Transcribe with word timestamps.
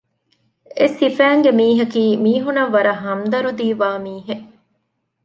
އެސިފައިންގެ 0.79 1.51
މީހަކީ 1.59 2.03
މީހުނަށް 2.23 2.73
ވަރަށް 2.75 3.01
ހަމްދަރުދީވާ 3.05 3.89
މީހެއް 4.05 4.45